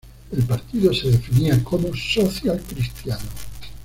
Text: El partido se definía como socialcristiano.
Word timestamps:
El 0.31 0.41
partido 0.45 0.91
se 0.95 1.11
definía 1.11 1.63
como 1.63 1.95
socialcristiano. 1.95 3.21